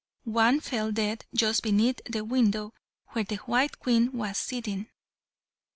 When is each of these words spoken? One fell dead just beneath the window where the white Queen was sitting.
One 0.25 0.59
fell 0.61 0.91
dead 0.91 1.25
just 1.31 1.61
beneath 1.61 2.01
the 2.09 2.25
window 2.25 2.73
where 3.09 3.23
the 3.23 3.35
white 3.35 3.77
Queen 3.77 4.11
was 4.11 4.35
sitting. 4.39 4.87